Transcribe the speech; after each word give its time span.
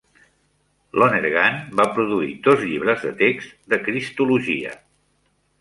Lonergan 1.01 1.59
va 1.81 1.85
produir 1.99 2.31
dos 2.49 2.65
llibres 2.71 3.05
de 3.09 3.13
text 3.23 3.55
de 3.75 3.81
cristologia. 3.89 4.77